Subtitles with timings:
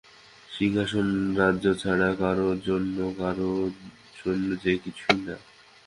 [0.49, 1.07] সিংহাসন,
[1.37, 3.51] রাজ্য ছেড়ে, কারো জন্য, কারো
[4.19, 5.35] জন্য যে কিছুইনা?